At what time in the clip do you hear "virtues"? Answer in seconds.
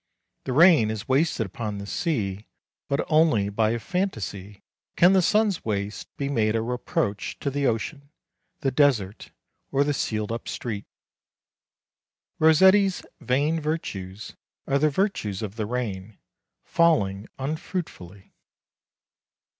13.59-14.35, 14.89-15.43